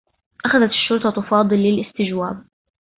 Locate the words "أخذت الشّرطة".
0.45-1.21